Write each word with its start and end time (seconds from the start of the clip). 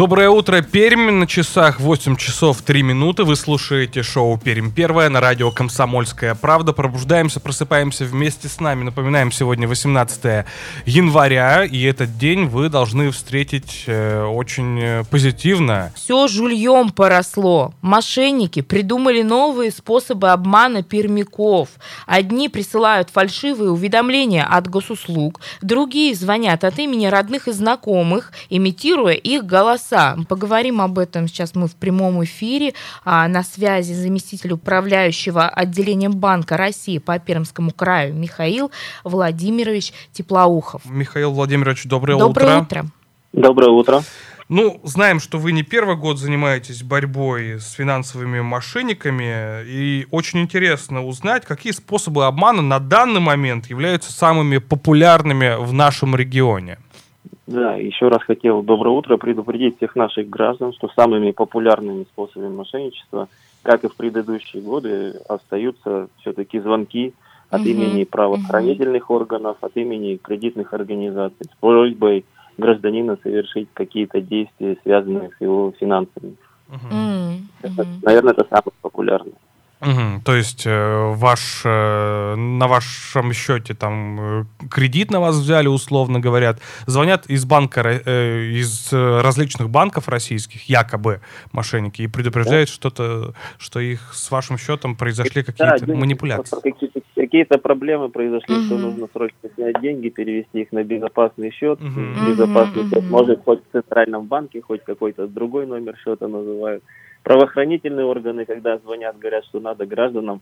Доброе 0.00 0.30
утро, 0.30 0.62
Пермь. 0.62 1.10
На 1.10 1.26
часах 1.26 1.78
8 1.78 2.16
часов 2.16 2.62
3 2.62 2.82
минуты. 2.82 3.24
Вы 3.24 3.36
слушаете 3.36 4.02
шоу 4.02 4.38
«Пермь 4.38 4.70
первое» 4.70 5.10
на 5.10 5.20
радио 5.20 5.50
«Комсомольская 5.50 6.34
правда». 6.34 6.72
Пробуждаемся, 6.72 7.38
просыпаемся 7.38 8.06
вместе 8.06 8.48
с 8.48 8.60
нами. 8.60 8.84
Напоминаем, 8.84 9.30
сегодня 9.30 9.68
18 9.68 10.46
января, 10.86 11.66
и 11.66 11.82
этот 11.82 12.16
день 12.16 12.46
вы 12.46 12.70
должны 12.70 13.10
встретить 13.10 13.84
э, 13.86 14.24
очень 14.24 14.80
э, 14.80 15.04
позитивно. 15.04 15.92
Все 15.94 16.28
жульем 16.28 16.92
поросло. 16.92 17.74
Мошенники 17.82 18.62
придумали 18.62 19.20
новые 19.20 19.70
способы 19.70 20.30
обмана 20.30 20.82
пермяков. 20.82 21.68
Одни 22.06 22.48
присылают 22.48 23.10
фальшивые 23.10 23.70
уведомления 23.70 24.46
от 24.46 24.66
госуслуг, 24.66 25.42
другие 25.60 26.14
звонят 26.14 26.64
от 26.64 26.78
имени 26.78 27.04
родных 27.04 27.48
и 27.48 27.52
знакомых, 27.52 28.32
имитируя 28.48 29.12
их 29.12 29.44
голоса 29.44 29.89
голоса. 29.90 30.16
Поговорим 30.28 30.80
об 30.80 30.98
этом 30.98 31.28
сейчас 31.28 31.54
мы 31.54 31.66
в 31.66 31.74
прямом 31.76 32.22
эфире. 32.24 32.74
А, 33.04 33.28
на 33.28 33.42
связи 33.42 33.92
заместитель 33.92 34.52
управляющего 34.52 35.48
отделением 35.48 36.12
Банка 36.12 36.56
России 36.56 36.98
по 36.98 37.18
Пермскому 37.18 37.72
краю 37.72 38.14
Михаил 38.14 38.70
Владимирович 39.04 39.92
Теплоухов. 40.12 40.82
Михаил 40.86 41.32
Владимирович, 41.32 41.84
доброе, 41.84 42.18
доброе 42.18 42.60
утро. 42.60 42.62
утро. 42.62 42.86
Доброе 43.32 43.70
утро. 43.70 44.02
Ну, 44.48 44.80
знаем, 44.82 45.20
что 45.20 45.38
вы 45.38 45.52
не 45.52 45.62
первый 45.62 45.94
год 45.94 46.18
занимаетесь 46.18 46.82
борьбой 46.82 47.60
с 47.60 47.70
финансовыми 47.70 48.40
мошенниками, 48.40 49.64
и 49.64 50.08
очень 50.10 50.40
интересно 50.40 51.06
узнать, 51.06 51.46
какие 51.46 51.72
способы 51.72 52.26
обмана 52.26 52.60
на 52.60 52.80
данный 52.80 53.20
момент 53.20 53.70
являются 53.70 54.10
самыми 54.10 54.58
популярными 54.58 55.54
в 55.56 55.72
нашем 55.72 56.16
регионе. 56.16 56.78
Да, 57.50 57.74
еще 57.74 58.06
раз 58.06 58.22
хотел 58.22 58.62
доброе 58.62 58.90
утро 58.90 59.16
предупредить 59.16 59.76
всех 59.76 59.96
наших 59.96 60.30
граждан, 60.30 60.72
что 60.72 60.88
самыми 60.94 61.32
популярными 61.32 62.04
способами 62.04 62.54
мошенничества, 62.54 63.28
как 63.62 63.82
и 63.82 63.88
в 63.88 63.96
предыдущие 63.96 64.62
годы, 64.62 65.16
остаются 65.28 66.06
все-таки 66.20 66.60
звонки 66.60 67.12
от 67.48 67.62
угу, 67.62 67.68
имени 67.68 68.04
правоохранительных 68.04 69.10
угу. 69.10 69.18
органов, 69.18 69.56
от 69.62 69.76
имени 69.76 70.14
кредитных 70.14 70.72
организаций 70.74 71.44
с 71.44 71.56
просьбой 71.58 72.24
гражданина 72.56 73.18
совершить 73.20 73.68
какие-то 73.74 74.20
действия, 74.20 74.76
связанные 74.84 75.30
с 75.36 75.40
его 75.40 75.72
финансами. 75.72 76.36
Угу. 76.68 77.40
Это, 77.62 77.86
наверное, 78.04 78.32
это 78.32 78.46
самое 78.48 78.72
популярное. 78.80 79.34
Угу, 79.80 80.22
то 80.24 80.36
есть 80.36 80.66
э, 80.66 81.12
ваш, 81.14 81.62
э, 81.64 82.34
на 82.34 82.68
вашем 82.68 83.32
счете 83.32 83.72
там 83.72 84.20
э, 84.20 84.44
кредит 84.70 85.10
на 85.10 85.20
вас 85.20 85.36
взяли, 85.36 85.68
условно 85.68 86.20
говорят, 86.20 86.60
звонят 86.86 87.26
из 87.28 87.46
банка, 87.46 87.80
э, 88.04 88.42
из 88.52 88.92
различных 88.92 89.70
банков 89.70 90.08
российских, 90.08 90.68
якобы 90.68 91.22
мошенники, 91.52 92.02
и 92.02 92.08
предупреждают 92.08 92.68
да. 92.68 92.74
что-то, 92.74 93.34
что 93.56 93.80
их 93.80 94.12
с 94.12 94.30
вашим 94.30 94.58
счетом 94.58 94.96
произошли 94.96 95.42
какие-то 95.42 95.86
да, 95.86 95.94
манипуляции. 95.94 96.56
Какие-то, 96.62 97.00
какие-то 97.14 97.58
проблемы 97.58 98.10
произошли, 98.10 98.56
угу. 98.56 98.64
что 98.64 98.78
нужно 98.78 99.08
срочно 99.14 99.48
снять 99.54 99.80
деньги, 99.80 100.10
перевести 100.10 100.60
их 100.60 100.72
на 100.72 100.84
безопасный 100.84 101.52
счет. 101.52 101.80
Угу. 101.80 102.28
Безопасный 102.28 102.82
угу. 102.82 102.90
счет 102.90 103.04
может 103.04 103.42
хоть 103.44 103.60
в 103.60 103.72
центральном 103.72 104.26
банке, 104.26 104.60
хоть 104.60 104.84
какой-то 104.84 105.26
другой 105.26 105.66
номер 105.66 105.96
счета 106.04 106.28
называют 106.28 106.84
правоохранительные 107.22 108.06
органы, 108.06 108.44
когда 108.44 108.78
звонят, 108.78 109.18
говорят, 109.18 109.44
что 109.44 109.60
надо 109.60 109.86
гражданам 109.86 110.40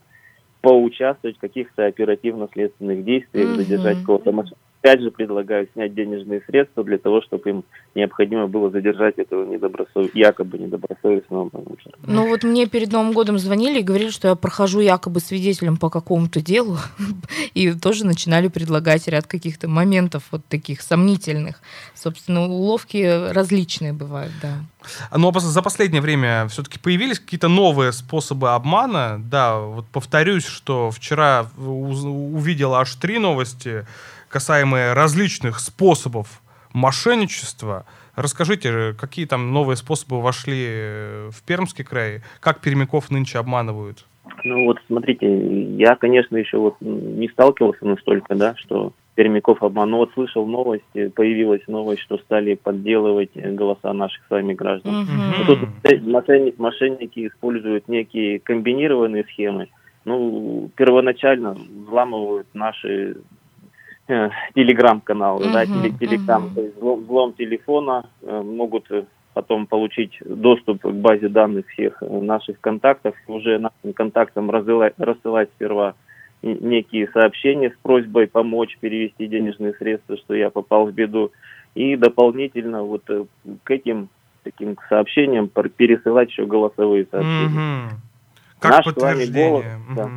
поучаствовать 0.61 1.37
в 1.37 1.39
каких-то 1.39 1.85
оперативно-следственных 1.85 3.03
действиях, 3.03 3.49
mm-hmm. 3.49 3.55
задержать 3.55 4.03
кого-то 4.03 4.31
опять 4.81 5.01
же 5.01 5.11
предлагают 5.11 5.69
снять 5.73 5.93
денежные 5.93 6.41
средства 6.47 6.83
для 6.83 6.97
того, 6.97 7.21
чтобы 7.21 7.49
им 7.49 7.63
необходимо 7.95 8.47
было 8.47 8.69
задержать 8.69 9.17
этого 9.17 9.45
недобросов... 9.45 10.13
якобы 10.13 10.57
недобросовестного 10.57 11.49
менеджера. 11.51 11.95
Ну 12.05 12.27
вот 12.27 12.43
мне 12.43 12.65
перед 12.65 12.91
Новым 12.91 13.13
годом 13.13 13.37
звонили 13.39 13.79
и 13.79 13.83
говорили, 13.83 14.09
что 14.09 14.29
я 14.29 14.35
прохожу 14.35 14.79
якобы 14.79 15.19
свидетелем 15.19 15.77
по 15.77 15.89
какому-то 15.89 16.41
делу, 16.41 16.77
и 17.53 17.73
тоже 17.73 18.05
начинали 18.05 18.47
предлагать 18.47 19.07
ряд 19.07 19.27
каких-то 19.27 19.67
моментов 19.67 20.23
вот 20.31 20.45
таких 20.45 20.81
сомнительных. 20.81 21.61
Собственно, 21.93 22.45
уловки 22.45 23.31
различные 23.31 23.93
бывают, 23.93 24.31
да. 24.41 24.59
Но 25.15 25.31
за 25.31 25.61
последнее 25.61 26.01
время 26.01 26.47
все-таки 26.47 26.79
появились 26.79 27.19
какие-то 27.19 27.49
новые 27.49 27.91
способы 27.91 28.53
обмана. 28.53 29.21
Да, 29.29 29.59
вот 29.59 29.85
повторюсь, 29.87 30.45
что 30.45 30.89
вчера 30.89 31.47
увидел 31.57 32.73
аж 32.73 32.95
три 32.95 33.19
новости 33.19 33.85
касаемые 34.29 34.93
различных 34.93 35.59
способов 35.59 36.41
мошенничества. 36.73 37.85
Расскажите, 38.15 38.93
какие 38.99 39.25
там 39.25 39.53
новые 39.53 39.75
способы 39.77 40.21
вошли 40.21 40.65
э, 40.67 41.29
в 41.31 41.43
Пермский 41.43 41.83
край? 41.83 42.21
Как 42.39 42.59
пермяков 42.61 43.09
нынче 43.11 43.39
обманывают? 43.39 44.05
Ну 44.43 44.65
вот 44.65 44.77
смотрите, 44.87 45.75
я, 45.75 45.95
конечно, 45.95 46.37
еще 46.37 46.57
вот 46.57 46.75
не 46.81 47.27
сталкивался 47.29 47.85
настолько, 47.85 48.35
да, 48.35 48.55
что 48.57 48.93
пермяков 49.15 49.61
обман. 49.63 49.89
Но 49.89 49.97
вот 49.97 50.11
слышал 50.13 50.45
новости, 50.45 51.09
появилась 51.09 51.67
новость, 51.67 52.01
что 52.01 52.17
стали 52.19 52.55
подделывать 52.55 53.35
голоса 53.35 53.91
наших 53.91 54.23
с 54.25 54.29
вами 54.29 54.53
граждан. 54.53 54.93
Mm-hmm. 55.03 55.45
Тут 55.45 56.03
мошенники, 56.03 56.55
мошенники 56.57 57.27
используют 57.27 57.87
некие 57.89 58.39
комбинированные 58.39 59.25
схемы. 59.25 59.67
Ну, 60.05 60.69
первоначально 60.75 61.57
взламывают 61.85 62.47
наши 62.53 63.17
Э, 64.11 64.29
телеграм-каналы, 64.55 65.45
uh-huh, 65.45 65.53
да, 65.53 65.65
телеграм, 65.65 66.45
uh-huh. 66.45 66.55
то 66.55 66.61
есть 66.61 66.75
взлом, 66.77 67.03
взлом 67.03 67.33
телефона, 67.33 68.05
э, 68.23 68.41
могут 68.41 68.87
потом 69.35 69.67
получить 69.67 70.17
доступ 70.25 70.81
к 70.81 70.89
базе 70.89 71.29
данных 71.29 71.67
всех 71.67 72.01
э, 72.01 72.19
наших 72.19 72.59
контактов, 72.59 73.15
уже 73.27 73.59
нашим 73.59 73.93
контактам 73.93 74.49
рассылать, 74.49 74.95
рассылать 74.97 75.49
сперва 75.55 75.93
некие 76.41 77.07
сообщения 77.09 77.69
с 77.69 77.77
просьбой 77.83 78.25
помочь 78.25 78.77
перевести 78.79 79.27
денежные 79.27 79.73
средства, 79.73 80.17
что 80.17 80.33
я 80.33 80.49
попал 80.49 80.87
в 80.87 80.91
беду, 80.91 81.31
и 81.75 81.95
дополнительно 81.95 82.81
вот 82.81 83.03
к 83.05 83.71
этим 83.71 84.09
таким 84.43 84.75
сообщениям 84.89 85.49
пересылать 85.49 86.29
еще 86.29 86.47
голосовые 86.47 87.05
сообщения. 87.11 87.49
Mm-hmm. 87.49 87.89
Как 88.59 88.71
Наш 88.71 88.85
подтверждение. 88.85 89.49
Голос, 89.49 89.65
mm-hmm. 89.65 89.95
да, 89.95 90.09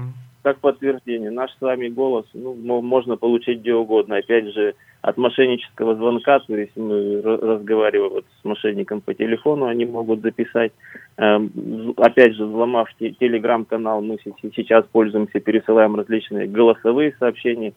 как 0.43 0.59
подтверждение. 0.59 1.31
Наш 1.31 1.51
с 1.53 1.61
вами 1.61 1.89
голос 1.89 2.27
ну, 2.35 2.81
можно 2.83 3.17
получить 3.17 3.61
где 3.61 3.75
угодно. 3.75 4.17
Опять 4.17 4.53
же, 4.53 4.75
от 5.01 5.17
мошеннического 5.17 5.95
звонка, 5.95 6.41
то 6.41 6.57
есть 6.57 6.77
мы 6.77 7.21
разговариваем 7.23 8.13
вот 8.13 8.25
с 8.41 8.45
мошенником 8.45 9.01
по 9.01 9.15
телефону, 9.15 9.67
они 9.67 9.85
могут 9.85 10.23
записать. 10.23 10.73
Эм, 11.17 11.95
опять 11.97 12.35
же, 12.35 12.45
взломав 12.45 12.89
телеграм-канал, 12.99 14.01
мы 14.03 14.19
сейчас 14.55 14.85
пользуемся, 14.91 15.41
пересылаем 15.41 15.97
различные 15.97 16.47
голосовые 16.47 17.15
сообщения. 17.19 17.73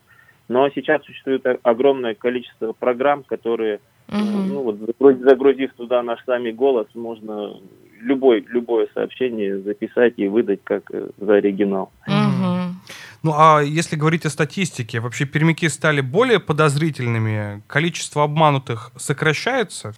Но 0.47 0.69
сейчас 0.69 1.03
существует 1.03 1.43
огромное 1.63 2.13
количество 2.13 2.73
программ, 2.73 3.23
которые, 3.23 3.79
угу. 4.07 4.19
ну, 4.47 4.61
вот, 4.61 5.19
загрузив 5.19 5.73
туда 5.73 6.03
наш 6.03 6.23
сами 6.25 6.51
голос, 6.51 6.87
можно 6.93 7.55
любой, 8.01 8.45
любое 8.47 8.87
сообщение 8.93 9.59
записать 9.59 10.13
и 10.17 10.27
выдать 10.27 10.59
как 10.63 10.83
э, 10.91 11.07
за 11.17 11.33
оригинал. 11.35 11.91
Угу. 12.07 12.24
Ну 13.25 13.33
а 13.35 13.59
если 13.63 13.95
говорить 13.95 14.27
о 14.27 14.29
статистике, 14.29 14.99
вообще 14.99 15.25
пермяки 15.25 15.67
стали 15.67 16.01
более 16.01 16.39
подозрительными? 16.39 17.63
Количество 17.65 18.23
обманутых 18.23 18.91
сокращается? 18.97 19.93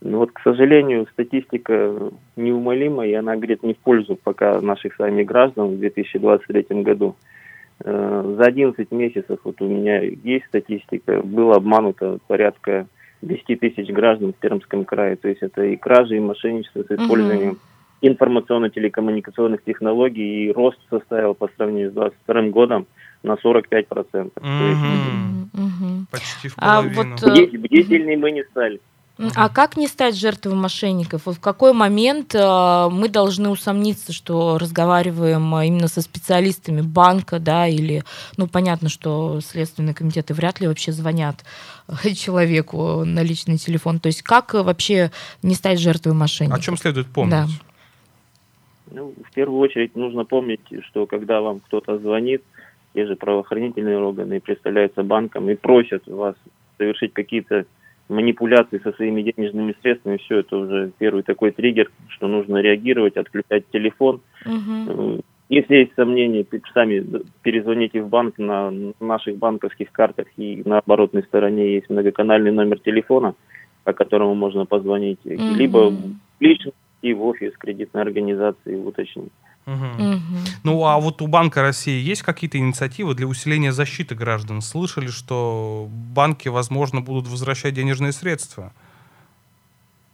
Ну 0.00 0.18
вот, 0.18 0.30
к 0.30 0.40
сожалению, 0.44 1.08
статистика 1.12 1.92
неумолима, 2.36 3.04
и 3.04 3.14
она 3.14 3.34
говорит 3.34 3.64
не 3.64 3.74
в 3.74 3.78
пользу 3.78 4.14
пока 4.14 4.60
наших 4.60 4.94
с 4.94 4.98
вами 5.00 5.24
граждан 5.24 5.74
в 5.74 5.78
2023 5.80 6.82
году. 6.84 7.16
Э, 7.84 8.34
за 8.38 8.44
11 8.44 8.92
месяцев, 8.92 9.40
вот 9.42 9.60
у 9.60 9.66
меня 9.66 10.00
есть 10.00 10.46
статистика, 10.46 11.22
было 11.22 11.56
обмануто 11.56 12.18
порядка 12.28 12.86
10 13.22 13.58
тысяч 13.58 13.88
граждан 13.88 14.34
в 14.34 14.36
Пермском 14.36 14.84
крае. 14.84 15.16
То 15.16 15.26
есть 15.26 15.42
это 15.42 15.64
и 15.64 15.74
кражи, 15.74 16.16
и 16.16 16.20
мошенничество 16.20 16.84
с 16.84 16.92
использованием 16.92 17.50
угу. 17.50 17.58
Информационно-телекоммуникационных 18.02 19.62
технологий, 19.64 20.46
и 20.46 20.52
рост 20.52 20.78
составил 20.88 21.34
по 21.34 21.48
сравнению 21.56 21.90
с 21.90 21.94
2022 21.94 22.50
годом 22.50 22.86
на 23.22 23.34
45%. 23.34 23.84
процентов. 23.84 24.42
Почти 26.10 26.48
в 26.48 26.54
половину. 26.54 27.00
А 27.00 27.04
вот, 27.04 27.22
э, 27.22 27.46
Бдительней 27.46 28.16
мы 28.16 28.30
не 28.30 28.44
стали. 28.44 28.80
А 29.34 29.50
как 29.50 29.76
не 29.76 29.86
стать 29.86 30.16
жертвой 30.16 30.54
мошенников? 30.54 31.26
В 31.26 31.38
какой 31.40 31.74
момент 31.74 32.34
э, 32.34 32.88
мы 32.90 33.08
должны 33.08 33.50
усомниться, 33.50 34.14
что 34.14 34.56
разговариваем 34.56 35.54
э, 35.56 35.66
именно 35.66 35.88
со 35.88 36.00
специалистами 36.00 36.80
банка, 36.80 37.38
да, 37.38 37.66
или, 37.66 38.02
ну, 38.38 38.46
понятно, 38.46 38.88
что 38.88 39.40
следственные 39.40 39.94
комитеты 39.94 40.32
вряд 40.32 40.60
ли 40.60 40.68
вообще 40.68 40.92
звонят 40.92 41.44
человеку 42.16 43.04
на 43.04 43.22
личный 43.22 43.58
телефон. 43.58 44.00
То 44.00 44.06
есть 44.06 44.22
как 44.22 44.54
вообще 44.54 45.10
не 45.42 45.54
стать 45.54 45.78
жертвой 45.80 46.14
мошенников? 46.14 46.58
О 46.58 46.62
чем 46.62 46.78
следует 46.78 47.08
помнить? 47.08 47.32
Да. 47.32 47.46
Ну, 48.92 49.14
в 49.24 49.34
первую 49.34 49.60
очередь 49.60 49.96
нужно 49.96 50.24
помнить, 50.24 50.60
что 50.86 51.06
когда 51.06 51.40
вам 51.40 51.60
кто-то 51.60 51.98
звонит, 51.98 52.42
те 52.94 53.06
же 53.06 53.16
правоохранительные 53.16 53.98
органы 53.98 54.40
представляются 54.40 55.02
банком 55.02 55.48
и 55.48 55.54
просят 55.54 56.06
вас 56.06 56.34
совершить 56.76 57.12
какие-то 57.12 57.66
манипуляции 58.08 58.80
со 58.82 58.92
своими 58.92 59.22
денежными 59.22 59.74
средствами, 59.80 60.16
все 60.16 60.38
это 60.38 60.56
уже 60.56 60.90
первый 60.98 61.22
такой 61.22 61.52
триггер, 61.52 61.90
что 62.08 62.26
нужно 62.26 62.58
реагировать, 62.58 63.16
отключать 63.16 63.64
телефон. 63.70 64.20
Угу. 64.44 65.22
Если 65.48 65.76
есть 65.76 65.94
сомнения, 65.94 66.44
сами 66.74 67.04
перезвоните 67.42 68.02
в 68.02 68.08
банк 68.08 68.38
на 68.38 68.72
наших 69.00 69.36
банковских 69.36 69.92
картах 69.92 70.26
и 70.36 70.62
на 70.64 70.78
оборотной 70.78 71.22
стороне 71.22 71.74
есть 71.74 71.88
многоканальный 71.88 72.52
номер 72.52 72.80
телефона, 72.80 73.34
по 73.84 73.92
которому 73.92 74.34
можно 74.34 74.66
позвонить, 74.66 75.24
угу. 75.24 75.54
либо 75.56 75.92
лично 76.40 76.72
и 77.02 77.12
в 77.14 77.22
офис 77.24 77.52
кредитной 77.56 78.02
организации 78.02 78.74
уточнить. 78.76 79.32
Угу. 79.66 79.74
Угу. 79.74 80.38
Ну, 80.64 80.84
а 80.84 80.98
вот 80.98 81.22
у 81.22 81.26
Банка 81.26 81.62
России 81.62 82.00
есть 82.00 82.22
какие-то 82.22 82.58
инициативы 82.58 83.14
для 83.14 83.26
усиления 83.26 83.72
защиты 83.72 84.14
граждан? 84.14 84.62
Слышали, 84.62 85.08
что 85.08 85.88
банки, 86.14 86.48
возможно, 86.48 87.00
будут 87.00 87.28
возвращать 87.28 87.74
денежные 87.74 88.12
средства? 88.12 88.72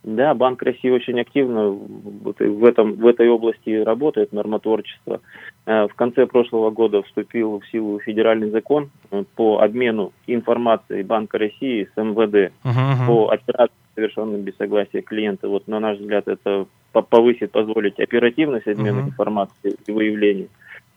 Да, 0.07 0.35
Банк 0.35 0.63
России 0.63 0.89
очень 0.89 1.19
активно 1.21 1.71
в, 1.71 2.65
этом, 2.65 2.93
в 2.93 3.07
этой 3.09 3.29
области 3.29 3.71
работает, 3.71 4.33
нормотворчество. 4.33 5.21
Э, 5.67 5.89
в 5.89 5.95
конце 5.95 6.27
прошлого 6.27 6.71
года 6.71 7.03
вступил 7.03 7.59
в 7.59 7.67
силу 7.73 7.99
федеральный 7.99 8.51
закон 8.51 8.91
э, 9.11 9.25
по 9.35 9.59
обмену 9.59 10.13
информацией 10.29 11.03
Банка 11.03 11.39
России 11.39 11.89
с 11.93 12.01
МВД 12.01 12.53
uh-huh. 12.63 13.07
по 13.09 13.31
операциям, 13.31 13.86
совершенным 13.97 14.43
без 14.43 14.57
согласия 14.57 15.01
клиента. 15.01 15.49
Вот, 15.49 15.67
на 15.67 15.81
наш 15.81 15.99
взгляд, 15.99 16.29
это 16.29 16.67
повысит, 16.93 17.51
позволить 17.51 17.99
оперативность 17.99 18.69
обмена 18.69 19.01
uh-huh. 19.01 19.09
информацией 19.09 19.77
и 19.87 19.93
выявления. 19.93 20.49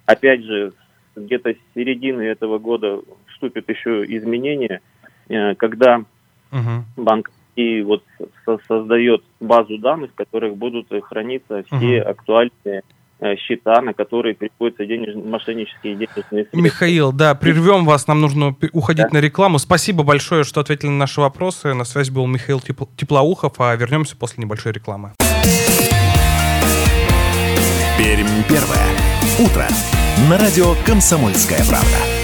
Опять 0.05 0.43
же, 0.43 0.73
где-то 1.15 1.53
с 1.53 1.57
середины 1.73 2.21
этого 2.21 2.59
года 2.59 2.99
вступят 3.27 3.67
еще 3.67 4.05
изменения, 4.05 4.81
э, 5.27 5.55
когда 5.55 6.03
uh-huh. 6.51 6.81
банк 6.95 7.31
и 7.55 7.81
вот 7.81 8.03
создает 8.67 9.23
базу 9.39 9.77
данных, 9.77 10.11
в 10.11 10.15
которых 10.15 10.55
будут 10.55 10.87
храниться 11.03 11.63
все 11.63 11.97
uh-huh. 11.97 12.01
актуальные 12.01 12.83
счета, 13.37 13.81
на 13.81 13.93
которые 13.93 14.35
приходятся 14.35 14.85
денеж... 14.85 15.15
мошеннические 15.15 15.95
денежные 15.95 16.25
средства. 16.29 16.57
Михаил, 16.57 17.11
да, 17.11 17.35
прервем 17.35 17.85
вас, 17.85 18.07
нам 18.07 18.21
нужно 18.21 18.55
уходить 18.71 19.07
да. 19.09 19.17
на 19.17 19.21
рекламу. 19.21 19.59
Спасибо 19.59 20.03
большое, 20.03 20.43
что 20.43 20.61
ответили 20.61 20.89
на 20.89 20.97
наши 20.97 21.21
вопросы. 21.21 21.73
На 21.73 21.83
связи 21.83 22.11
был 22.11 22.27
Михаил 22.27 22.59
Теплоухов, 22.61 23.59
а 23.59 23.75
вернемся 23.75 24.15
после 24.15 24.43
небольшой 24.43 24.71
рекламы. 24.71 25.13
Пермь 27.97 28.43
первое. 28.47 28.87
Утро. 29.39 29.65
На 30.29 30.37
радио 30.37 30.75
«Комсомольская 30.85 31.59
правда». 31.69 32.18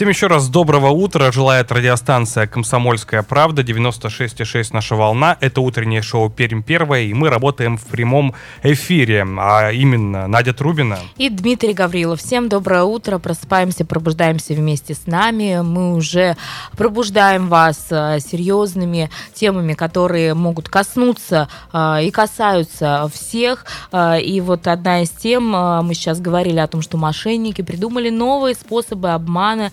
Всем 0.00 0.08
еще 0.08 0.28
раз 0.28 0.48
доброго 0.48 0.88
утра. 0.88 1.30
Желает 1.30 1.70
радиостанция 1.70 2.46
«Комсомольская 2.46 3.22
правда», 3.22 3.60
96,6 3.60 4.68
наша 4.72 4.96
волна. 4.96 5.36
Это 5.40 5.60
утреннее 5.60 6.00
шоу 6.00 6.30
«Пермь 6.30 6.62
первое», 6.62 7.02
и 7.02 7.12
мы 7.12 7.28
работаем 7.28 7.76
в 7.76 7.84
прямом 7.84 8.34
эфире. 8.62 9.26
А 9.38 9.70
именно 9.70 10.26
Надя 10.26 10.54
Трубина. 10.54 11.00
И 11.18 11.28
Дмитрий 11.28 11.74
Гаврилов. 11.74 12.20
Всем 12.20 12.48
доброе 12.48 12.84
утро. 12.84 13.18
Просыпаемся, 13.18 13.84
пробуждаемся 13.84 14.54
вместе 14.54 14.94
с 14.94 15.06
нами. 15.06 15.60
Мы 15.60 15.92
уже 15.92 16.34
пробуждаем 16.78 17.48
вас 17.48 17.88
э, 17.90 18.20
серьезными 18.20 19.10
темами, 19.34 19.74
которые 19.74 20.32
могут 20.32 20.70
коснуться 20.70 21.50
э, 21.74 22.04
и 22.04 22.10
касаются 22.10 23.10
всех. 23.12 23.66
Э, 23.92 24.18
и 24.18 24.40
вот 24.40 24.66
одна 24.66 25.02
из 25.02 25.10
тем, 25.10 25.50
мы 25.50 25.92
сейчас 25.92 26.22
говорили 26.22 26.58
о 26.58 26.68
том, 26.68 26.80
что 26.80 26.96
мошенники 26.96 27.60
придумали 27.60 28.08
новые 28.08 28.54
способы 28.54 29.10
обмана 29.10 29.72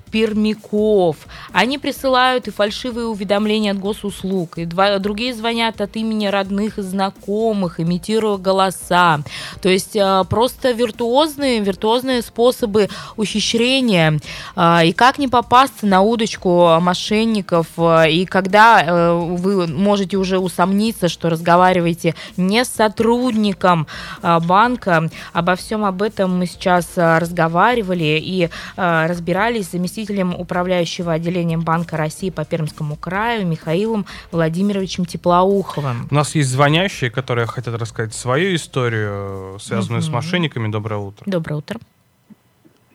пермяков. 0.11 1.15
Они 1.53 1.77
присылают 1.77 2.47
и 2.47 2.51
фальшивые 2.51 3.07
уведомления 3.07 3.71
от 3.71 3.79
госуслуг, 3.79 4.57
и 4.57 4.65
два, 4.65 4.99
другие 4.99 5.33
звонят 5.33 5.81
от 5.81 5.95
имени 5.95 6.27
родных 6.27 6.77
и 6.77 6.81
знакомых, 6.81 7.79
имитируя 7.79 8.37
голоса. 8.37 9.21
То 9.61 9.69
есть 9.69 9.95
э, 9.95 10.23
просто 10.29 10.71
виртуозные, 10.71 11.59
виртуозные 11.59 12.21
способы 12.21 12.89
ухищрения. 13.15 14.19
Э, 14.55 14.85
и 14.85 14.91
как 14.91 15.17
не 15.17 15.27
попасться 15.27 15.85
на 15.85 16.01
удочку 16.01 16.77
мошенников, 16.81 17.67
э, 17.77 18.11
и 18.11 18.25
когда 18.25 19.13
вы 19.13 19.67
можете 19.67 20.17
уже 20.17 20.39
усомниться, 20.39 21.07
что 21.07 21.29
разговариваете 21.29 22.15
не 22.35 22.65
с 22.65 22.69
сотрудником 22.69 23.87
банка, 24.21 25.09
обо 25.33 25.55
всем 25.55 25.85
об 25.85 26.01
этом 26.01 26.37
мы 26.39 26.45
сейчас 26.45 26.87
разговаривали 26.95 28.19
и 28.21 28.49
разбирались 28.75 29.71
заместителем 29.71 30.00
управляющего 30.37 31.13
отделением 31.13 31.61
Банка 31.61 31.97
России 31.97 32.29
по 32.29 32.45
Пермскому 32.45 32.95
краю 32.95 33.45
Михаилом 33.45 34.05
Владимировичем 34.31 35.05
Теплоуховым. 35.05 36.07
У 36.09 36.15
нас 36.15 36.35
есть 36.35 36.49
звонящие, 36.49 37.11
которые 37.11 37.47
хотят 37.47 37.79
рассказать 37.79 38.13
свою 38.13 38.55
историю, 38.55 39.57
связанную 39.59 40.01
угу. 40.01 40.07
с 40.07 40.09
мошенниками. 40.09 40.71
Доброе 40.71 40.99
утро. 40.99 41.23
Доброе 41.25 41.55
утро. 41.55 41.79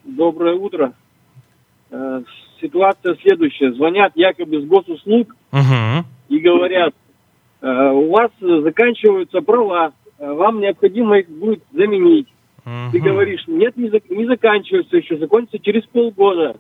Доброе 0.05 0.55
утро. 0.55 0.93
Э, 1.91 2.23
ситуация 2.61 3.17
следующая. 3.23 3.73
Звонят 3.73 4.13
якобы 4.15 4.61
с 4.61 4.65
госуслуг 4.65 5.35
угу. 5.53 6.07
и 6.29 6.39
говорят, 6.39 6.95
э, 7.61 7.91
у 7.91 8.11
вас 8.11 8.31
заканчиваются 8.41 9.41
права, 9.41 9.93
э, 10.19 10.33
вам 10.33 10.61
необходимо 10.61 11.19
их 11.19 11.29
будет 11.29 11.63
заменить. 11.73 12.29
Угу. 12.65 12.93
Ты 12.93 13.01
говоришь, 13.01 13.45
нет, 13.47 13.77
не, 13.77 13.89
зак- 13.89 14.15
не 14.15 14.27
заканчивается 14.27 14.97
еще, 14.97 15.19
закончится 15.19 15.59
через 15.61 15.85
полгода. 15.85 16.57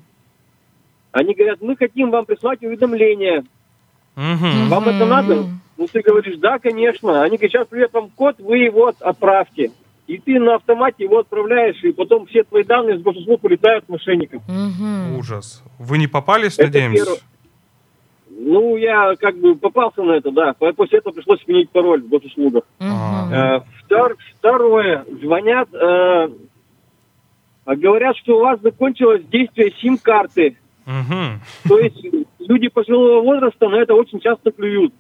Они 1.16 1.32
говорят, 1.32 1.62
мы 1.62 1.76
хотим 1.76 2.10
вам 2.10 2.26
прислать 2.26 2.62
уведомление. 2.62 3.42
Угу. 4.16 4.68
Вам 4.68 4.88
это 4.88 5.06
надо? 5.06 5.46
Ну, 5.78 5.86
ты 5.90 6.02
говоришь, 6.02 6.36
да, 6.36 6.58
конечно. 6.58 7.22
Они 7.22 7.38
говорят, 7.38 7.52
сейчас 7.52 7.66
придет 7.68 7.90
вам 7.94 8.10
код, 8.10 8.36
вы 8.38 8.58
его 8.58 8.92
отправьте. 9.00 9.70
И 10.06 10.18
ты 10.18 10.38
на 10.38 10.56
автомате 10.56 11.04
его 11.04 11.20
отправляешь, 11.20 11.82
и 11.82 11.92
потом 11.92 12.26
все 12.26 12.44
твои 12.44 12.64
данные 12.64 12.98
с 12.98 13.02
госуслуг 13.02 13.42
улетают 13.44 13.88
мошенникам. 13.88 14.42
Угу. 14.46 15.18
Ужас. 15.20 15.62
Вы 15.78 15.96
не 15.96 16.06
попались, 16.06 16.58
это 16.58 16.64
надеемся? 16.64 17.04
Первое. 17.04 17.20
Ну, 18.38 18.76
я 18.76 19.14
как 19.18 19.38
бы 19.38 19.56
попался 19.56 20.02
на 20.02 20.12
это, 20.12 20.30
да. 20.30 20.52
После 20.52 20.98
этого 20.98 21.14
пришлось 21.14 21.42
сменить 21.44 21.70
пароль 21.70 22.02
в 22.02 22.08
госуслугах. 22.08 22.64
Угу. 22.78 23.64
Втор, 23.84 24.16
второе, 24.38 25.06
звонят, 25.22 25.72
э, 25.72 26.28
говорят, 27.64 28.18
что 28.18 28.36
у 28.36 28.40
вас 28.42 28.60
закончилось 28.60 29.22
действие 29.32 29.72
сим-карты. 29.80 30.58
Угу. 30.86 31.68
То 31.68 31.78
есть 31.80 31.96
люди 32.38 32.68
пожилого 32.68 33.22
возраста 33.22 33.68
на 33.68 33.76
это 33.76 33.94
очень 33.94 34.20
часто 34.20 34.50
клюют. 34.52 34.94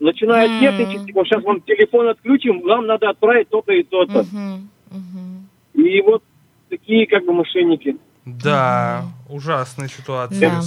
Начинают 0.00 0.50
mm. 0.50 0.60
нервничать, 0.60 1.06
типа, 1.06 1.24
сейчас 1.24 1.44
вам 1.44 1.60
телефон 1.60 2.08
отключим, 2.08 2.62
вам 2.62 2.86
надо 2.86 3.10
отправить 3.10 3.50
то-то 3.50 3.70
и 3.72 3.82
то-то. 3.82 4.20
Uh-huh. 4.20 5.40
И 5.74 6.00
вот 6.00 6.22
такие 6.70 7.06
как 7.06 7.26
бы 7.26 7.34
мошенники. 7.34 7.98
Да, 8.24 9.04
ужасная 9.28 9.88
ситуация. 9.88 10.50
Да. 10.50 10.62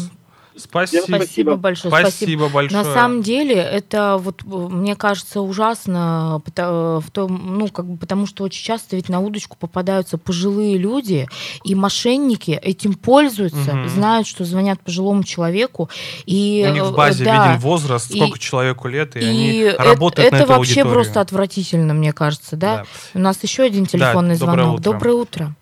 Спасибо. 0.56 1.04
Спасибо 1.06 1.56
большое. 1.56 1.92
Спасибо, 1.92 2.10
спасибо 2.10 2.50
большое. 2.50 2.84
На 2.84 2.94
самом 2.94 3.22
деле 3.22 3.56
это 3.56 4.18
вот 4.20 4.44
мне 4.44 4.96
кажется 4.96 5.42
ужасно, 5.42 6.42
в 6.56 7.04
том, 7.12 7.58
ну 7.58 7.68
как 7.70 7.86
бы 7.86 7.98
потому 7.98 8.26
что 8.28 8.44
очень 8.44 8.64
часто 8.64 8.96
ведь 8.96 9.10
на 9.10 9.20
удочку 9.20 9.58
попадаются 9.58 10.18
пожилые 10.18 10.78
люди 10.78 11.28
и 11.64 11.76
мошенники 11.76 12.52
этим 12.52 12.94
пользуются, 12.94 13.72
угу. 13.72 13.88
знают, 13.88 14.28
что 14.28 14.46
звонят 14.46 14.80
пожилому 14.82 15.24
человеку 15.24 15.90
и 16.26 16.66
у 16.70 16.74
них 16.74 16.84
в 16.84 16.96
базе 16.96 17.26
да, 17.26 17.48
виден 17.48 17.60
возраст, 17.60 18.14
сколько 18.14 18.38
и, 18.38 18.42
человеку 18.42 18.88
лет, 18.88 19.16
и, 19.16 19.20
и 19.20 19.24
они 19.24 19.58
это, 19.60 19.84
работают 19.84 20.28
это 20.28 20.36
на 20.36 20.40
эту 20.42 20.54
вообще 20.54 20.82
аудиторию. 20.82 20.94
просто 20.94 21.22
отвратительно, 21.22 21.94
мне 21.94 22.14
кажется, 22.14 22.56
да. 22.56 22.78
да. 22.78 22.86
У 23.14 23.20
нас 23.20 23.42
еще 23.42 23.64
один 23.64 23.86
телефонный 23.86 24.36
да, 24.36 24.46
звонок. 24.46 24.58
Доброе 24.58 24.74
утро. 24.74 24.92
Доброе 24.92 25.14
утро. 25.14 25.56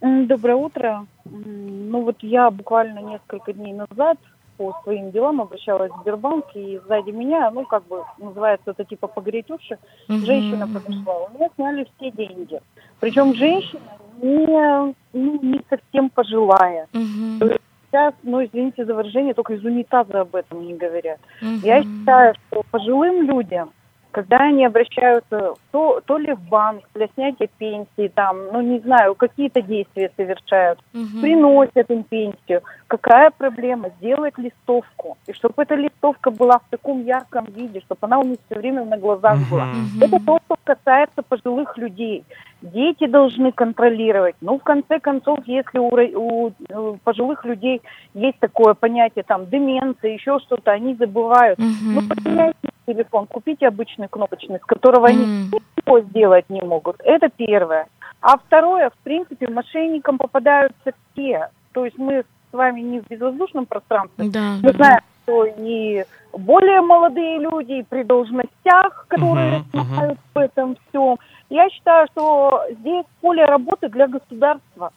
Доброе 0.00 0.56
утро. 0.56 1.06
Ну 1.24 2.02
вот 2.02 2.16
я 2.22 2.50
буквально 2.50 3.00
несколько 3.00 3.52
дней 3.52 3.74
назад 3.74 4.18
по 4.56 4.78
своим 4.82 5.10
делам 5.10 5.40
обращалась 5.40 5.90
в 5.90 6.00
Сбербанк, 6.02 6.44
и 6.54 6.80
сзади 6.86 7.10
меня, 7.10 7.50
ну 7.50 7.64
как 7.64 7.86
бы 7.86 8.04
называется 8.18 8.72
это 8.72 8.84
типа 8.84 9.06
погреть 9.06 9.50
уши, 9.50 9.78
угу. 10.08 10.18
женщина 10.18 10.68
подошла. 10.68 11.24
У 11.24 11.34
меня 11.34 11.48
сняли 11.54 11.88
все 11.96 12.10
деньги. 12.10 12.60
Причем 12.98 13.34
женщина 13.34 13.80
не, 14.22 14.94
ну, 15.12 15.42
не 15.42 15.60
совсем 15.68 16.10
пожилая. 16.10 16.86
Угу. 16.92 17.52
Сейчас, 17.90 18.14
ну 18.22 18.44
извините 18.44 18.84
за 18.84 18.94
выражение, 18.94 19.34
только 19.34 19.54
из 19.54 19.64
унитаза 19.64 20.20
об 20.20 20.34
этом 20.34 20.66
не 20.66 20.74
говорят. 20.74 21.20
Угу. 21.40 21.66
Я 21.66 21.82
считаю, 21.82 22.34
что 22.34 22.62
пожилым 22.70 23.22
людям 23.22 23.70
когда 24.10 24.38
они 24.38 24.64
обращаются 24.66 25.54
то, 25.70 26.00
то 26.04 26.18
ли 26.18 26.32
в 26.32 26.40
банк 26.48 26.82
для 26.94 27.08
снятия 27.14 27.48
пенсии, 27.58 28.08
там, 28.14 28.36
ну 28.52 28.60
не 28.60 28.80
знаю, 28.80 29.14
какие-то 29.14 29.62
действия 29.62 30.10
совершают, 30.16 30.78
угу. 30.92 31.20
приносят 31.20 31.90
им 31.90 32.02
пенсию. 32.04 32.62
Какая 32.86 33.30
проблема? 33.30 33.90
Сделать 34.00 34.36
листовку. 34.38 35.16
И 35.26 35.32
чтобы 35.32 35.62
эта 35.62 35.74
листовка 35.74 36.30
была 36.30 36.58
в 36.58 36.70
таком 36.70 37.04
ярком 37.04 37.44
виде, 37.46 37.80
чтобы 37.80 38.00
она 38.02 38.18
у 38.18 38.24
них 38.24 38.38
все 38.46 38.58
время 38.58 38.84
на 38.84 38.98
глазах 38.98 39.36
угу. 39.36 39.50
была. 39.50 39.68
Это 40.00 40.18
то, 40.24 40.40
что 40.44 40.56
касается 40.64 41.22
пожилых 41.22 41.76
людей. 41.78 42.24
Дети 42.62 43.06
должны 43.06 43.52
контролировать. 43.52 44.36
Ну, 44.40 44.58
в 44.58 44.62
конце 44.62 45.00
концов, 45.00 45.38
если 45.46 45.78
у, 45.78 45.88
у, 45.88 46.52
у 46.74 46.96
пожилых 47.04 47.44
людей 47.44 47.80
есть 48.14 48.38
такое 48.38 48.74
понятие, 48.74 49.24
там, 49.26 49.48
деменция, 49.48 50.12
еще 50.12 50.38
что-то, 50.40 50.70
они 50.70 50.94
забывают. 50.94 51.58
Угу. 51.58 51.66
Ну, 51.82 52.00
поменяйте 52.02 52.70
телефон, 52.86 53.26
купите 53.26 53.66
обычный 53.66 54.08
кнопочный, 54.08 54.58
с 54.58 54.64
которого 54.64 55.06
mm. 55.06 55.10
они 55.10 55.24
ничего 55.24 56.00
сделать 56.00 56.44
не 56.48 56.60
могут. 56.60 56.96
Это 57.04 57.28
первое. 57.28 57.86
А 58.20 58.36
второе, 58.36 58.90
в 58.90 58.96
принципе, 59.04 59.48
мошенникам 59.48 60.18
попадаются 60.18 60.92
все. 61.12 61.48
То 61.72 61.84
есть 61.84 61.98
мы 61.98 62.24
с 62.50 62.52
вами 62.52 62.80
не 62.80 63.00
в 63.00 63.06
безвоздушном 63.08 63.66
пространстве. 63.66 64.28
Да. 64.30 64.56
Мы 64.62 64.72
знаем, 64.72 65.00
что 65.22 65.44
и 65.44 66.04
более 66.32 66.80
молодые 66.80 67.38
люди 67.38 67.84
при 67.88 68.02
должностях, 68.02 69.06
которые 69.08 69.64
uh-huh, 69.72 69.84
знают 69.84 70.18
uh-huh. 70.18 70.34
в 70.34 70.38
этом 70.38 70.76
всем. 70.88 71.18
Я 71.48 71.68
считаю, 71.70 72.06
что 72.12 72.64
здесь 72.80 73.04
поле 73.20 73.44
работы 73.44 73.88
для 73.88 74.06
государства. 74.06 74.92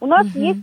У 0.00 0.06
нас 0.06 0.26
uh-huh. 0.26 0.40
есть 0.40 0.60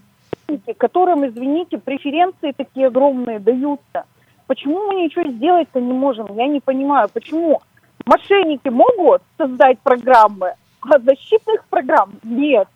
которым, 0.78 1.26
извините, 1.28 1.78
преференции 1.78 2.54
такие 2.56 2.88
огромные 2.88 3.40
даются. 3.40 4.06
Почему 4.48 4.88
мы 4.88 5.02
ничего 5.02 5.28
сделать-то 5.32 5.82
не 5.82 5.94
можем? 5.94 6.28
Я 6.38 6.48
не 6.48 6.60
понимаю, 6.60 7.10
почему 7.12 7.62
мошенники 8.06 8.70
могут 8.70 9.24
создать 9.38 9.80
программы, 9.80 10.54
а 10.82 11.00
защитных 11.00 11.66
программ 11.70 12.12
нет. 12.24 12.68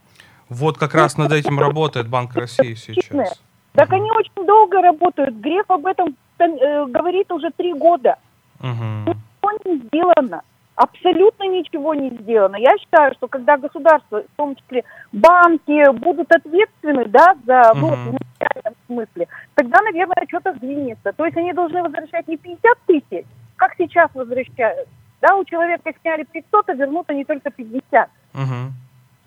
Вот 0.49 0.79
как 0.79 0.95
раз 0.95 1.15
над 1.17 1.31
этим 1.31 1.59
работает 1.59 2.07
Банк 2.07 2.33
России 2.35 2.73
сейчас. 2.73 3.39
Так 3.73 3.93
они 3.93 4.09
очень 4.11 4.47
долго 4.47 4.81
работают. 4.81 5.35
Греф 5.35 5.69
об 5.69 5.85
этом 5.85 6.15
э, 6.45 6.85
говорит 6.87 7.31
уже 7.31 7.49
три 7.51 7.73
года. 7.73 8.17
Угу. 8.59 9.11
Ничего 9.11 9.51
не 9.65 9.77
сделано 9.87 10.41
абсолютно 10.79 11.43
ничего 11.43 11.93
не 11.93 12.09
сделано. 12.21 12.55
Я 12.55 12.77
считаю, 12.77 13.13
что 13.15 13.27
когда 13.27 13.57
государство, 13.57 14.21
в 14.21 14.37
том 14.37 14.55
числе 14.55 14.85
банки, 15.11 15.91
будут 15.99 16.31
ответственны, 16.31 17.05
да, 17.05 17.35
за, 17.45 17.73
ну, 17.75 17.87
в 17.89 18.13
материальном 18.13 18.75
смысле, 18.87 19.27
тогда, 19.55 19.81
наверное, 19.81 20.25
что-то 20.29 20.53
сдвинется. 20.53 21.11
То 21.11 21.25
есть 21.25 21.35
они 21.35 21.51
должны 21.51 21.83
возвращать 21.83 22.29
не 22.29 22.37
50 22.37 22.77
тысяч, 22.85 23.25
как 23.57 23.73
сейчас 23.77 24.09
возвращают. 24.13 24.87
Да, 25.21 25.35
у 25.35 25.43
человека 25.43 25.91
сняли 25.99 26.23
500, 26.23 26.69
а 26.69 26.73
вернут 26.73 27.09
они 27.09 27.25
только 27.25 27.51
50. 27.51 28.09
Угу. 28.35 28.43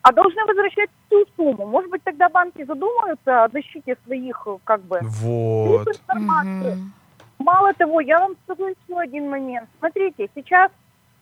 А 0.05 0.13
должны 0.13 0.45
возвращать 0.47 0.89
всю 1.07 1.27
сумму. 1.37 1.67
Может 1.67 1.91
быть, 1.91 2.03
тогда 2.03 2.31
банки 2.31 2.65
задумаются 2.65 3.45
о 3.45 3.49
защите 3.51 3.99
своих, 4.07 4.47
как 4.65 4.81
бы, 4.85 5.01
вот. 5.03 5.87
информации. 5.87 6.73
Угу. 6.73 7.02
Мало 7.43 7.75
того, 7.75 8.01
я 8.01 8.21
вам 8.21 8.37
скажу 8.45 8.69
еще 8.69 8.99
один 8.99 9.29
момент. 9.29 9.69
Смотрите, 9.79 10.29
сейчас 10.35 10.71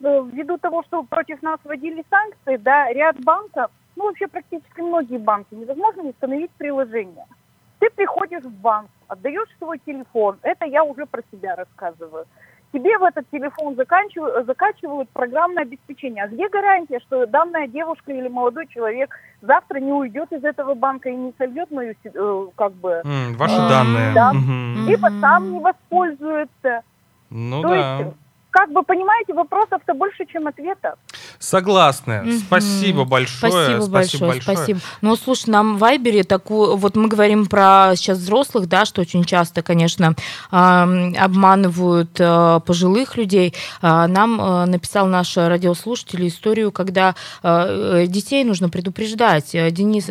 Э, 0.03 0.23
ввиду 0.33 0.57
того, 0.57 0.83
что 0.85 1.03
против 1.03 1.43
нас 1.43 1.61
вводили 1.63 2.05
санкции, 2.09 2.57
да, 2.57 2.91
ряд 2.93 3.21
банков, 3.23 3.71
ну 3.97 4.07
вообще 4.07 4.27
практически 4.29 4.81
многие 4.81 5.19
банки, 5.19 5.55
невозможно 5.55 6.05
установить 6.05 6.51
приложение. 6.53 7.27
Ты 7.81 7.91
приходишь 7.91 8.43
в 8.43 8.51
банк, 8.51 8.89
отдаешь 9.09 9.49
свой 9.59 9.79
телефон, 9.79 10.39
это 10.43 10.65
я 10.65 10.85
уже 10.85 11.05
про 11.05 11.23
себя 11.31 11.55
рассказываю. 11.55 12.27
Тебе 12.73 12.97
в 12.99 13.03
этот 13.03 13.29
телефон 13.31 13.75
заканчивают, 13.75 14.47
закачивают 14.47 15.09
программное 15.11 15.65
обеспечение. 15.65 16.25
А 16.25 16.29
где 16.29 16.49
гарантия, 16.49 17.01
что 17.01 17.27
данная 17.27 17.67
девушка 17.67 18.13
или 18.13 18.29
молодой 18.29 18.69
человек 18.69 19.13
завтра 19.43 19.81
не 19.81 19.93
уйдет 19.93 20.31
из 20.33 20.45
этого 20.45 20.75
банка 20.75 21.09
и 21.09 21.17
не 21.17 21.33
сольет 21.37 21.71
мою, 21.73 21.95
э, 22.05 22.47
как 22.55 22.73
бы... 22.75 23.03
Mm, 23.05 23.37
ваши 23.37 23.57
э, 23.57 23.69
данные. 23.69 24.15
Да, 24.15 24.33
mm-hmm. 24.33 24.87
Либо 24.87 25.09
сам 25.21 25.53
не 25.53 25.59
воспользуется. 25.59 26.83
Ну 27.31 27.63
То 27.63 27.69
да. 27.69 27.99
Есть, 27.99 28.17
как 28.51 28.73
бы, 28.73 28.83
понимаете, 28.83 29.33
вопросов-то 29.33 29.95
больше, 29.95 30.27
чем 30.27 30.47
ответов. 30.47 30.95
Согласны. 31.39 32.23
Угу. 32.23 32.33
Спасибо 32.47 33.05
большое. 33.05 33.53
Спасибо, 33.53 33.81
спасибо 33.81 33.91
большое, 33.91 34.31
большое. 34.31 34.57
Спасибо. 34.57 34.81
Ну, 35.01 35.17
слушай, 35.17 35.51
нам 35.51 35.77
в 35.77 35.79
Вайбере 35.79 36.25
такую, 36.25 36.77
вот 36.77 36.97
мы 36.97 37.09
говорим 37.09 37.47
про 37.47 37.93
сейчас 37.97 38.19
взрослых, 38.19 38.69
да, 38.69 38.85
что 38.85 39.01
очень 39.01 39.25
часто, 39.25 39.63
конечно, 39.63 40.15
обманывают 40.51 42.19
э, 42.19 42.61
пожилых 42.67 43.17
людей. 43.17 43.55
А, 43.81 44.07
нам 44.07 44.41
э, 44.41 44.67
написал 44.67 45.07
наш 45.07 45.37
радиослушатель 45.37 46.27
историю, 46.27 46.73
когда 46.73 47.15
э, 47.43 48.05
детей 48.07 48.45
нужно 48.45 48.69
предупреждать. 48.69 49.51
Денис, 49.53 50.11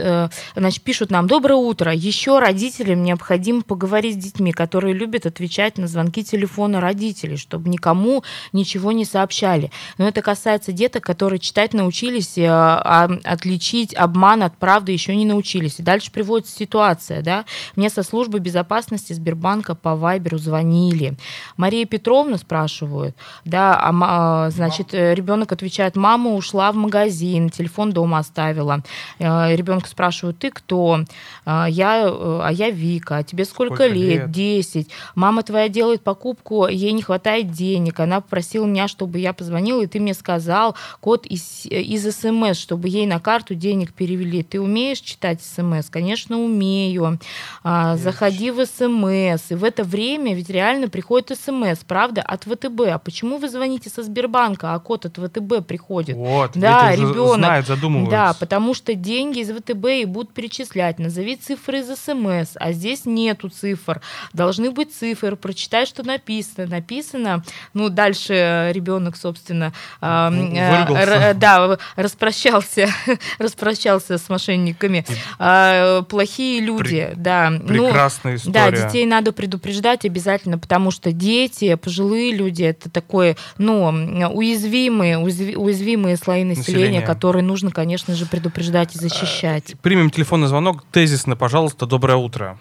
значит, 0.55 0.83
пишут 0.83 1.11
нам, 1.11 1.27
доброе 1.27 1.55
утро. 1.55 1.93
Еще 1.93 2.39
родителям 2.39 3.03
необходимо 3.03 3.61
поговорить 3.61 4.15
с 4.15 4.23
детьми, 4.23 4.51
которые 4.51 4.93
любят 4.93 5.25
отвечать 5.25 5.77
на 5.77 5.87
звонки 5.87 6.23
телефона 6.23 6.81
родителей, 6.81 7.37
чтобы 7.37 7.69
никому 7.69 8.23
ничего 8.53 8.91
не 8.91 9.05
сообщали. 9.05 9.71
Но 9.97 10.07
это 10.07 10.21
касается 10.21 10.71
деток, 10.71 11.03
которые 11.03 11.39
читать 11.39 11.73
научились, 11.73 12.37
э, 12.37 12.47
а 12.47 13.09
отличить 13.23 13.93
обман 13.95 14.43
от 14.43 14.57
правды 14.57 14.91
еще 14.91 15.15
не 15.15 15.25
научились. 15.25 15.79
И 15.79 15.83
дальше 15.83 16.11
приводится 16.11 16.55
ситуация, 16.55 17.21
да. 17.21 17.45
Мне 17.75 17.89
со 17.89 18.03
службы 18.03 18.39
безопасности 18.39 19.13
Сбербанка 19.13 19.75
по 19.75 19.95
Вайберу 19.95 20.37
звонили. 20.37 21.15
Мария 21.57 21.85
Петровна 21.85 22.37
спрашивают, 22.37 23.15
да, 23.45 23.75
а, 23.75 23.91
а 24.01 24.49
значит, 24.49 24.93
э, 24.93 25.13
ребенок 25.13 25.51
отвечает, 25.51 25.95
мама 25.95 26.31
ушла 26.31 26.71
в 26.71 26.75
магазин, 26.75 27.49
телефон 27.49 27.91
дома 27.91 28.19
оставила. 28.19 28.83
Э, 29.19 29.55
Ребенка 29.55 29.87
спрашивают, 29.89 30.39
ты 30.39 30.51
кто? 30.51 31.03
Я, 31.45 32.07
а 32.07 32.49
я 32.51 32.69
Вика, 32.69 33.17
а 33.17 33.23
тебе 33.23 33.45
сколько, 33.45 33.75
сколько 33.75 33.93
лет? 33.93 34.21
лет? 34.21 34.31
10. 34.31 34.89
Мама 35.15 35.43
твоя 35.43 35.69
делает 35.69 36.01
покупку, 36.03 36.67
ей 36.67 36.91
не 36.91 37.01
хватает 37.01 37.51
денег, 37.51 37.99
она 37.99 38.18
попросила 38.21 38.65
меня, 38.65 38.87
чтобы 38.87 39.19
я 39.19 39.33
позвонила, 39.33 39.81
и 39.81 39.87
ты 39.87 39.99
мне 39.99 40.13
сказал 40.13 40.75
код 40.99 41.25
из, 41.25 41.65
из 41.65 42.03
СМС, 42.15 42.57
чтобы 42.57 42.89
ей 42.89 43.05
на 43.05 43.19
карту 43.19 43.55
денег 43.55 43.93
перевели. 43.93 44.43
Ты 44.43 44.59
умеешь 44.59 44.99
читать 44.99 45.41
СМС? 45.41 45.89
Конечно, 45.89 46.39
умею. 46.39 47.19
А, 47.63 47.97
заходи 47.97 48.51
в 48.51 48.65
СМС. 48.65 49.51
И 49.51 49.55
в 49.55 49.63
это 49.63 49.83
время 49.83 50.35
ведь 50.35 50.49
реально 50.49 50.89
приходит 50.89 51.37
СМС, 51.39 51.79
правда, 51.87 52.21
от 52.21 52.43
ВТБ. 52.43 52.81
А 52.91 52.99
почему 52.99 53.37
вы 53.37 53.49
звоните 53.49 53.89
со 53.89 54.03
Сбербанка, 54.03 54.73
а 54.73 54.79
код 54.79 55.05
от 55.05 55.17
ВТБ 55.17 55.65
приходит? 55.65 56.15
Вот, 56.15 56.51
да, 56.55 56.95
ребенок. 56.95 57.37
Знает, 57.37 57.67
задумываются. 57.67 58.11
Да, 58.11 58.33
потому 58.33 58.73
что 58.73 58.93
деньги 58.95 59.39
из 59.39 59.49
ВТБ 59.49 59.85
и 60.01 60.05
будут 60.05 60.33
перечислять. 60.33 60.99
Назови 60.99 61.35
цифры 61.35 61.79
из 61.79 61.99
СМС, 61.99 62.55
а 62.55 62.71
здесь 62.71 63.05
нету 63.05 63.49
цифр. 63.49 64.01
Должны 64.33 64.71
быть 64.71 64.93
цифры. 64.93 65.35
Прочитай, 65.35 65.85
что 65.85 66.03
написано. 66.03 66.67
Написано, 66.67 67.43
ну, 67.73 67.89
дальше 67.89 68.08
ребенок, 68.09 69.15
собственно, 69.15 69.73
э, 70.01 71.33
да, 71.35 71.77
распрощался, 71.95 72.87
распрощался 73.39 74.17
с 74.17 74.29
мошенниками. 74.29 75.05
А, 75.37 76.03
плохие 76.03 76.61
люди, 76.61 77.09
При... 77.13 77.15
да. 77.15 77.49
Ну, 77.49 77.85
Прекрасная 77.85 78.33
ну, 78.33 78.37
история. 78.37 78.71
Да, 78.71 78.71
детей 78.71 79.05
надо 79.05 79.31
предупреждать 79.31 80.05
обязательно, 80.05 80.57
потому 80.57 80.91
что 80.91 81.11
дети, 81.11 81.75
пожилые 81.75 82.33
люди, 82.33 82.63
это 82.63 82.89
такое, 82.89 83.35
ну, 83.57 83.85
уязвимые, 84.33 85.17
уязвимые 85.17 86.17
слои 86.17 86.43
населения, 86.43 86.85
населения. 86.85 87.01
которые 87.01 87.43
нужно, 87.43 87.71
конечно 87.71 88.15
же, 88.15 88.25
предупреждать 88.25 88.95
и 88.95 88.99
защищать. 88.99 89.75
Примем 89.81 90.09
телефонный 90.09 90.47
звонок. 90.47 90.83
Тезисно, 90.91 91.35
пожалуйста. 91.35 91.85
Доброе 91.85 92.17
утро. 92.17 92.57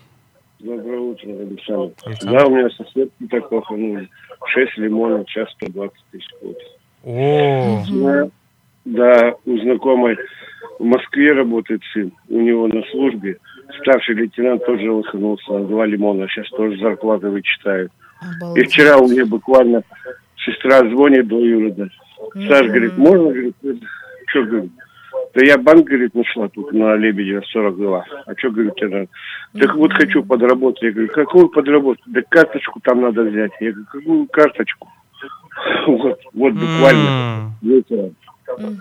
Доброе 0.58 0.98
утро, 0.98 1.28
Александр. 1.28 1.94
Да, 2.22 2.46
у 2.46 2.50
меня 2.50 2.68
сосед 2.70 3.10
такой, 3.30 3.62
ну, 3.70 4.06
6 4.48 4.78
лимонов, 4.78 5.26
час 5.26 5.48
120 5.52 5.96
тысяч 6.10 6.28
год. 6.42 6.56
О. 7.04 7.82
Да, 7.90 8.28
да, 8.84 9.34
у 9.44 9.58
знакомой 9.58 10.16
в 10.78 10.84
Москве 10.84 11.32
работает 11.32 11.82
сын, 11.92 12.12
у 12.28 12.40
него 12.40 12.68
на 12.68 12.82
службе. 12.90 13.38
Старший 13.80 14.14
лейтенант 14.14 14.64
тоже 14.64 14.90
лоханулся 14.90 15.52
на 15.52 15.64
два 15.66 15.86
лимона, 15.86 16.26
сейчас 16.28 16.48
тоже 16.50 16.78
зарплаты 16.78 17.28
вычитают. 17.28 17.92
Обалдеть. 18.20 18.64
И 18.64 18.68
вчера 18.68 18.96
у 18.98 19.08
меня 19.08 19.26
буквально 19.26 19.82
сестра 20.36 20.80
звонит 20.88 21.28
двоюродная. 21.28 21.90
Mm-hmm. 22.34 22.48
Саш 22.48 22.66
говорит, 22.66 22.98
можно? 22.98 23.30
Говорит, 23.30 23.54
что, 24.26 24.42
говорит, 24.44 24.70
Да 25.34 25.44
я 25.44 25.58
банк, 25.58 25.86
говорит, 25.86 26.14
нашла 26.14 26.48
тут 26.48 26.72
на 26.72 26.96
Лебедева 26.96 27.42
42. 27.52 28.04
А 28.26 28.34
что, 28.36 28.50
говорит, 28.50 28.74
тебе 28.76 28.88
надо? 28.88 29.08
Так 29.58 29.76
вот 29.76 29.92
хочу 29.92 30.24
подработать. 30.24 30.82
Я 30.82 30.92
говорю, 30.92 31.10
какую 31.12 31.48
подработку? 31.48 32.02
Да 32.06 32.22
карточку 32.28 32.80
там 32.82 33.02
надо 33.02 33.22
взять. 33.22 33.52
Я 33.60 33.72
говорю, 33.72 33.86
какую 33.90 34.26
карточку? 34.26 34.88
Вот, 35.86 36.20
вот 36.32 36.52
буквально. 36.52 37.52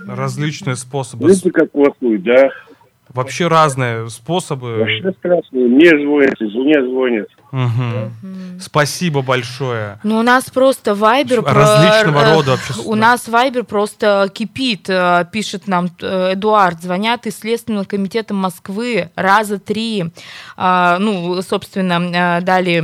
Различные 0.08 0.76
способы. 0.76 1.28
Видите, 1.28 1.52
как 1.52 1.72
плохой, 1.72 2.18
да? 2.18 2.52
Вообще 3.14 3.48
разные 3.48 4.10
способы. 4.10 4.78
Вообще 4.78 5.12
страшные. 5.14 5.68
Мне 5.68 5.90
звонят, 5.90 6.38
жене 6.40 6.84
звонят. 6.84 7.28
Угу. 7.52 7.62
Угу. 7.62 8.60
Спасибо 8.60 9.22
большое. 9.22 10.00
Ну, 10.04 10.20
у 10.20 10.22
нас 10.22 10.46
просто 10.46 10.96
Вайбер... 10.96 11.44
Различного 11.44 12.22
про... 12.22 12.34
рода 12.34 12.52
вообще. 12.52 12.74
У 12.84 12.96
нас 12.96 13.28
Вайбер 13.28 13.64
просто 13.64 14.30
кипит, 14.34 14.90
э, 14.90 15.26
пишет 15.32 15.68
нам 15.68 15.90
э, 16.02 16.34
Эдуард. 16.34 16.82
Звонят 16.82 17.26
из 17.26 17.40
Следственного 17.40 17.86
комитета 17.86 18.34
Москвы 18.34 19.12
раза 19.16 19.60
три. 19.60 20.12
А, 20.58 20.98
ну, 21.00 21.42
собственно, 21.42 22.40
э, 22.40 22.42
далее 22.42 22.80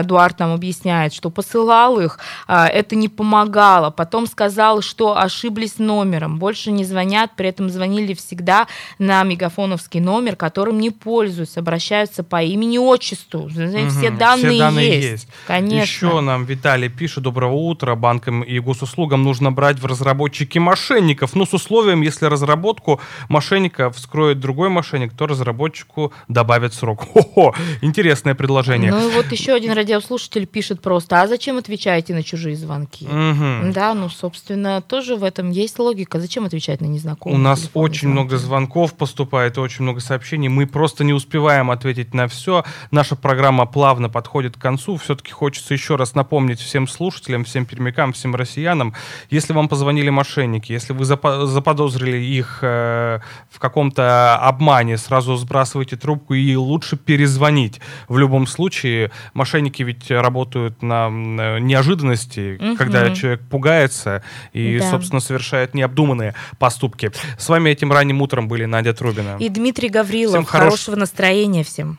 Эдуард 0.00 0.38
нам 0.38 0.52
объясняет, 0.52 1.12
что 1.12 1.30
посылал 1.30 2.00
их, 2.00 2.18
это 2.46 2.96
не 2.96 3.08
помогало. 3.08 3.90
Потом 3.90 4.26
сказал, 4.26 4.80
что 4.82 5.18
ошиблись 5.18 5.78
номером. 5.78 6.38
Больше 6.38 6.70
не 6.70 6.84
звонят, 6.84 7.32
при 7.36 7.48
этом 7.48 7.70
звонили 7.70 8.14
всегда 8.14 8.66
на 8.98 9.22
мегафоновский 9.22 10.00
номер, 10.00 10.36
которым 10.36 10.78
не 10.78 10.90
пользуются, 10.90 11.60
обращаются 11.60 12.22
по 12.22 12.42
имени-отчеству. 12.42 13.42
Угу 13.42 13.97
все 13.98 14.10
данные, 14.10 14.50
все 14.50 14.58
данные 14.58 14.88
есть. 14.88 15.10
есть. 15.10 15.28
Конечно. 15.46 16.06
Еще 16.06 16.20
нам 16.20 16.44
Виталий 16.44 16.88
пишет, 16.88 17.24
доброго 17.24 17.54
утра, 17.54 17.94
банкам 17.94 18.42
и 18.42 18.58
госуслугам 18.58 19.22
нужно 19.22 19.52
брать 19.52 19.78
в 19.78 19.86
разработчики 19.86 20.58
мошенников, 20.58 21.34
ну, 21.34 21.46
с 21.46 21.54
условием, 21.54 22.02
если 22.02 22.26
разработку 22.26 23.00
мошенника 23.28 23.90
вскроет 23.90 24.40
другой 24.40 24.68
мошенник, 24.68 25.12
то 25.12 25.26
разработчику 25.26 26.12
добавят 26.28 26.74
срок. 26.74 27.06
Хо-хо, 27.12 27.54
интересное 27.82 28.34
предложение. 28.34 28.90
Ну 28.90 29.10
и 29.10 29.12
вот 29.14 29.30
еще 29.32 29.52
один 29.52 29.72
радиослушатель 29.72 30.46
пишет 30.46 30.80
просто, 30.80 31.22
а 31.22 31.26
зачем 31.26 31.58
отвечаете 31.58 32.14
на 32.14 32.22
чужие 32.22 32.56
звонки? 32.56 33.06
Угу. 33.06 33.72
Да, 33.72 33.94
ну, 33.94 34.08
собственно, 34.08 34.80
тоже 34.80 35.16
в 35.16 35.24
этом 35.24 35.50
есть 35.50 35.78
логика. 35.78 36.20
Зачем 36.20 36.44
отвечать 36.44 36.80
на 36.80 36.86
незнакомых? 36.86 37.38
У 37.38 37.40
нас 37.40 37.70
очень 37.74 38.00
звонки? 38.00 38.12
много 38.12 38.38
звонков 38.38 38.94
поступает, 38.94 39.58
очень 39.58 39.82
много 39.82 40.00
сообщений. 40.00 40.48
Мы 40.48 40.66
просто 40.66 41.04
не 41.04 41.12
успеваем 41.12 41.70
ответить 41.70 42.14
на 42.14 42.28
все. 42.28 42.64
Наша 42.90 43.16
программа 43.16 43.66
плавно 43.88 44.10
подходит 44.10 44.58
к 44.58 44.60
концу. 44.60 44.98
Все-таки 44.98 45.32
хочется 45.32 45.72
еще 45.72 45.96
раз 45.96 46.14
напомнить 46.14 46.60
всем 46.60 46.86
слушателям, 46.86 47.44
всем 47.44 47.64
пермякам, 47.64 48.12
всем 48.12 48.34
россиянам, 48.34 48.92
если 49.30 49.54
вам 49.54 49.66
позвонили 49.66 50.10
мошенники, 50.10 50.72
если 50.72 50.92
вы 50.92 51.06
заподозрили 51.06 52.18
их 52.18 52.58
э, 52.60 53.20
в 53.50 53.58
каком-то 53.58 54.36
обмане, 54.36 54.98
сразу 54.98 55.36
сбрасывайте 55.36 55.96
трубку 55.96 56.34
и 56.34 56.54
лучше 56.54 56.98
перезвонить. 56.98 57.80
В 58.08 58.18
любом 58.18 58.46
случае, 58.46 59.10
мошенники 59.32 59.82
ведь 59.82 60.10
работают 60.10 60.82
на 60.82 61.08
неожиданности, 61.08 62.58
угу. 62.60 62.76
когда 62.76 63.14
человек 63.14 63.40
пугается 63.48 64.22
и, 64.52 64.80
да. 64.80 64.90
собственно, 64.90 65.20
совершает 65.20 65.72
необдуманные 65.72 66.34
поступки. 66.58 67.10
С 67.38 67.48
вами 67.48 67.70
этим 67.70 67.90
ранним 67.90 68.20
утром 68.20 68.48
были 68.48 68.66
Надя 68.66 68.92
Трубина. 68.92 69.38
И 69.40 69.48
Дмитрий 69.48 69.88
Гаврилов. 69.88 70.34
Всем 70.34 70.44
хорошего 70.44 70.96
хорош... 70.96 71.08
настроения 71.08 71.64
всем. 71.64 71.98